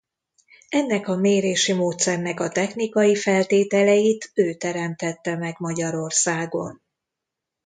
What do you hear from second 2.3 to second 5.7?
a technikai feltételeit ő teremtette meg